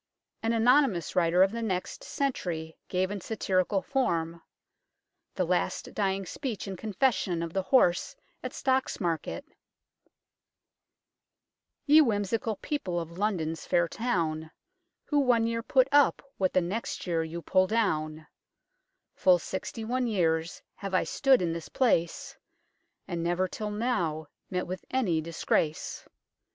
[0.41, 4.41] An anonymous writer of the next century gave in satirical form"
[5.35, 9.45] The Last Dying Speech and Confession of the Horse at Stocks Market
[11.85, 14.49] ""Ye whimsical people of London's fair town,
[15.05, 18.25] Who one year put up what the next year you pull down;
[19.13, 22.35] Full sixty one years have I stood in this place,
[23.07, 26.07] And never till now met with any disgrace.